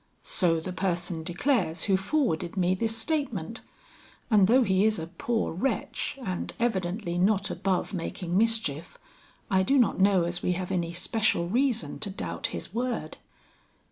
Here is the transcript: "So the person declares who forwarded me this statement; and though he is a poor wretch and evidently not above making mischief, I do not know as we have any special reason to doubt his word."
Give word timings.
"So 0.23 0.59
the 0.59 0.73
person 0.73 1.21
declares 1.21 1.83
who 1.83 1.95
forwarded 1.95 2.57
me 2.57 2.73
this 2.73 2.97
statement; 2.97 3.61
and 4.31 4.47
though 4.47 4.63
he 4.63 4.83
is 4.83 4.97
a 4.97 5.05
poor 5.05 5.51
wretch 5.53 6.17
and 6.25 6.51
evidently 6.59 7.19
not 7.19 7.51
above 7.51 7.93
making 7.93 8.35
mischief, 8.35 8.97
I 9.51 9.61
do 9.61 9.77
not 9.77 9.99
know 9.99 10.23
as 10.23 10.41
we 10.41 10.53
have 10.53 10.71
any 10.71 10.91
special 10.91 11.47
reason 11.49 11.99
to 11.99 12.09
doubt 12.09 12.47
his 12.47 12.73
word." 12.73 13.17